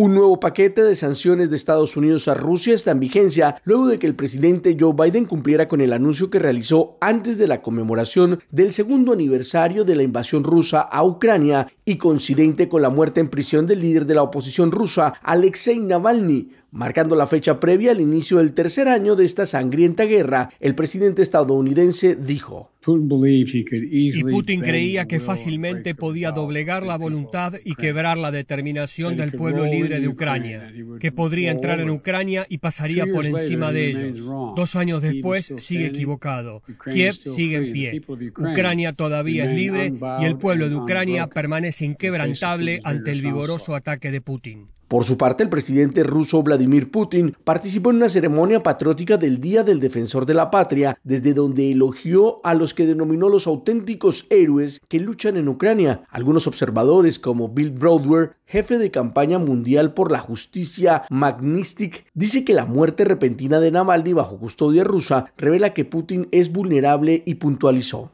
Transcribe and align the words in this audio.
Un 0.00 0.14
nuevo 0.14 0.38
paquete 0.38 0.84
de 0.84 0.94
sanciones 0.94 1.50
de 1.50 1.56
Estados 1.56 1.96
Unidos 1.96 2.28
a 2.28 2.34
Rusia 2.34 2.72
está 2.72 2.92
en 2.92 3.00
vigencia 3.00 3.60
luego 3.64 3.88
de 3.88 3.98
que 3.98 4.06
el 4.06 4.14
presidente 4.14 4.76
Joe 4.78 4.92
Biden 4.92 5.24
cumpliera 5.24 5.66
con 5.66 5.80
el 5.80 5.92
anuncio 5.92 6.30
que 6.30 6.38
realizó 6.38 6.96
antes 7.00 7.36
de 7.36 7.48
la 7.48 7.62
conmemoración 7.62 8.38
del 8.52 8.72
segundo 8.72 9.12
aniversario 9.12 9.84
de 9.84 9.96
la 9.96 10.04
invasión 10.04 10.44
rusa 10.44 10.82
a 10.82 11.02
Ucrania 11.02 11.66
y 11.84 11.96
coincidente 11.96 12.68
con 12.68 12.80
la 12.80 12.90
muerte 12.90 13.18
en 13.18 13.28
prisión 13.28 13.66
del 13.66 13.80
líder 13.80 14.06
de 14.06 14.14
la 14.14 14.22
oposición 14.22 14.70
rusa, 14.70 15.14
Alexei 15.20 15.80
Navalny, 15.80 16.52
marcando 16.70 17.16
la 17.16 17.26
fecha 17.26 17.58
previa 17.58 17.90
al 17.90 18.00
inicio 18.00 18.38
del 18.38 18.52
tercer 18.52 18.86
año 18.86 19.16
de 19.16 19.24
esta 19.24 19.46
sangrienta 19.46 20.04
guerra. 20.04 20.50
El 20.60 20.76
presidente 20.76 21.22
estadounidense 21.22 22.14
dijo: 22.14 22.70
y 22.88 24.22
Putin 24.24 24.60
creía 24.60 25.04
que 25.06 25.20
fácilmente 25.20 25.94
podía 25.94 26.30
doblegar 26.30 26.84
la 26.84 26.96
voluntad 26.96 27.54
y 27.64 27.74
quebrar 27.74 28.16
la 28.16 28.30
determinación 28.30 29.16
del 29.16 29.32
pueblo 29.32 29.66
libre 29.66 30.00
de 30.00 30.08
Ucrania, 30.08 30.72
que 31.00 31.12
podría 31.12 31.50
entrar 31.50 31.80
en 31.80 31.90
Ucrania 31.90 32.46
y 32.48 32.58
pasaría 32.58 33.06
por 33.06 33.26
encima 33.26 33.72
de 33.72 33.90
ellos. 33.90 34.26
Dos 34.56 34.76
años 34.76 35.02
después 35.02 35.52
sigue 35.58 35.86
equivocado. 35.86 36.62
Kiev 36.90 37.16
sigue 37.16 37.56
en 37.56 37.72
pie. 37.72 38.02
Ucrania 38.36 38.92
todavía 38.92 39.44
es 39.44 39.56
libre 39.56 39.92
y 40.20 40.24
el 40.24 40.36
pueblo 40.38 40.68
de 40.68 40.76
Ucrania 40.76 41.26
permanece 41.26 41.84
inquebrantable 41.84 42.80
ante 42.84 43.12
el 43.12 43.22
vigoroso 43.22 43.74
ataque 43.74 44.10
de 44.10 44.20
Putin. 44.20 44.77
Por 44.88 45.04
su 45.04 45.18
parte, 45.18 45.42
el 45.42 45.50
presidente 45.50 46.02
ruso 46.02 46.42
Vladimir 46.42 46.90
Putin 46.90 47.36
participó 47.44 47.90
en 47.90 47.96
una 47.96 48.08
ceremonia 48.08 48.62
patriótica 48.62 49.18
del 49.18 49.38
Día 49.38 49.62
del 49.62 49.80
Defensor 49.80 50.24
de 50.24 50.32
la 50.32 50.50
Patria, 50.50 50.98
desde 51.04 51.34
donde 51.34 51.70
elogió 51.70 52.40
a 52.42 52.54
los 52.54 52.72
que 52.72 52.86
denominó 52.86 53.28
los 53.28 53.46
auténticos 53.46 54.26
héroes 54.30 54.80
que 54.88 54.98
luchan 54.98 55.36
en 55.36 55.48
Ucrania. 55.48 56.04
Algunos 56.10 56.46
observadores, 56.46 57.18
como 57.18 57.50
Bill 57.50 57.72
Broadway, 57.72 58.28
jefe 58.46 58.78
de 58.78 58.90
campaña 58.90 59.38
mundial 59.38 59.92
por 59.92 60.10
la 60.10 60.20
justicia 60.20 61.02
Magnistic, 61.10 62.06
dice 62.14 62.46
que 62.46 62.54
la 62.54 62.64
muerte 62.64 63.04
repentina 63.04 63.60
de 63.60 63.70
Navalny 63.70 64.14
bajo 64.14 64.38
custodia 64.38 64.84
rusa 64.84 65.32
revela 65.36 65.74
que 65.74 65.84
Putin 65.84 66.28
es 66.32 66.50
vulnerable 66.50 67.22
y 67.26 67.34
puntualizó. 67.34 68.10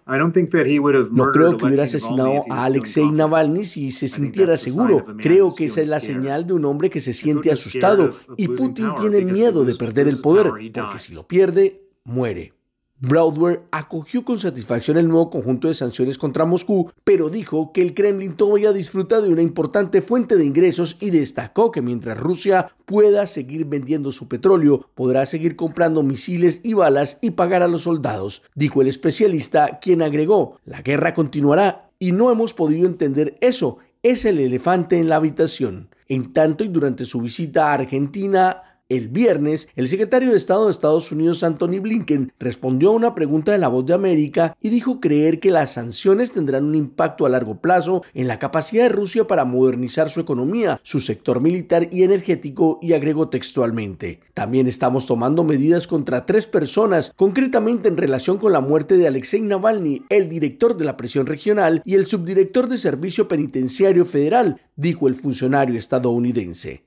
No 1.12 1.30
creo 1.30 1.56
que 1.56 1.66
hubiera 1.66 1.84
asesinado 1.84 2.42
a 2.50 2.64
Alexei 2.64 3.08
Navalny 3.08 3.64
si 3.64 3.92
se 3.92 4.08
sintiera 4.08 4.56
seguro. 4.56 5.06
Creo 5.18 5.54
que 5.54 5.66
esa 5.66 5.80
es 5.80 5.88
la 5.88 6.00
señal 6.00 6.48
de 6.48 6.54
un 6.54 6.63
hombre 6.64 6.90
que 6.90 7.00
se 7.00 7.12
siente 7.12 7.50
asustado 7.50 8.14
y 8.36 8.48
Putin 8.48 8.94
tiene 8.98 9.20
miedo 9.20 9.64
de 9.64 9.74
perder 9.74 10.08
el 10.08 10.20
poder, 10.20 10.52
porque 10.72 10.98
si 10.98 11.14
lo 11.14 11.26
pierde, 11.26 11.82
muere. 12.04 12.54
Broadway 13.00 13.58
acogió 13.70 14.24
con 14.24 14.38
satisfacción 14.38 14.96
el 14.96 15.08
nuevo 15.08 15.28
conjunto 15.28 15.68
de 15.68 15.74
sanciones 15.74 16.16
contra 16.16 16.44
Moscú, 16.44 16.90
pero 17.02 17.28
dijo 17.28 17.72
que 17.72 17.82
el 17.82 17.92
Kremlin 17.92 18.34
todavía 18.34 18.72
disfruta 18.72 19.20
de 19.20 19.30
una 19.30 19.42
importante 19.42 20.00
fuente 20.00 20.36
de 20.36 20.44
ingresos 20.44 20.96
y 21.00 21.10
destacó 21.10 21.70
que 21.70 21.82
mientras 21.82 22.18
Rusia 22.18 22.72
pueda 22.86 23.26
seguir 23.26 23.66
vendiendo 23.66 24.12
su 24.12 24.28
petróleo, 24.28 24.88
podrá 24.94 25.26
seguir 25.26 25.56
comprando 25.56 26.02
misiles 26.02 26.60
y 26.62 26.74
balas 26.74 27.18
y 27.20 27.32
pagar 27.32 27.62
a 27.62 27.68
los 27.68 27.82
soldados, 27.82 28.44
dijo 28.54 28.80
el 28.80 28.88
especialista, 28.88 29.80
quien 29.80 30.00
agregó, 30.00 30.58
la 30.64 30.80
guerra 30.80 31.14
continuará 31.14 31.90
y 31.98 32.12
no 32.12 32.30
hemos 32.30 32.54
podido 32.54 32.86
entender 32.86 33.36
eso, 33.40 33.78
es 34.02 34.24
el 34.24 34.38
elefante 34.38 34.98
en 34.98 35.08
la 35.08 35.16
habitación. 35.16 35.88
En 36.08 36.32
tanto 36.32 36.64
y 36.64 36.68
durante 36.68 37.04
su 37.04 37.20
visita 37.20 37.70
a 37.70 37.74
Argentina, 37.74 38.73
el 38.90 39.08
viernes, 39.08 39.68
el 39.76 39.88
secretario 39.88 40.30
de 40.30 40.36
Estado 40.36 40.66
de 40.66 40.70
Estados 40.70 41.10
Unidos, 41.10 41.42
Anthony 41.42 41.80
Blinken, 41.80 42.32
respondió 42.38 42.90
a 42.90 42.92
una 42.92 43.14
pregunta 43.14 43.52
de 43.52 43.58
la 43.58 43.68
voz 43.68 43.86
de 43.86 43.94
América 43.94 44.56
y 44.60 44.68
dijo 44.68 45.00
creer 45.00 45.40
que 45.40 45.50
las 45.50 45.72
sanciones 45.72 46.32
tendrán 46.32 46.64
un 46.64 46.74
impacto 46.74 47.24
a 47.24 47.30
largo 47.30 47.60
plazo 47.60 48.02
en 48.12 48.28
la 48.28 48.38
capacidad 48.38 48.84
de 48.84 48.90
Rusia 48.90 49.26
para 49.26 49.46
modernizar 49.46 50.10
su 50.10 50.20
economía, 50.20 50.80
su 50.82 51.00
sector 51.00 51.40
militar 51.40 51.88
y 51.90 52.02
energético 52.02 52.78
y 52.82 52.92
agregó 52.92 53.30
textualmente. 53.30 54.20
También 54.34 54.66
estamos 54.66 55.06
tomando 55.06 55.44
medidas 55.44 55.86
contra 55.86 56.26
tres 56.26 56.46
personas, 56.46 57.12
concretamente 57.16 57.88
en 57.88 57.96
relación 57.96 58.36
con 58.36 58.52
la 58.52 58.60
muerte 58.60 58.98
de 58.98 59.06
Alexei 59.06 59.40
Navalny, 59.40 60.02
el 60.10 60.28
director 60.28 60.76
de 60.76 60.84
la 60.84 60.96
presión 60.96 61.26
regional 61.26 61.80
y 61.86 61.94
el 61.94 62.06
subdirector 62.06 62.68
de 62.68 62.76
Servicio 62.76 63.28
Penitenciario 63.28 64.04
Federal, 64.04 64.60
dijo 64.76 65.08
el 65.08 65.14
funcionario 65.14 65.78
estadounidense. 65.78 66.82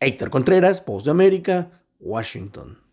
Héctor 0.00 0.30
Contreras, 0.30 0.84
Voz 0.86 1.04
de 1.04 1.10
América, 1.10 1.82
Washington. 1.98 2.87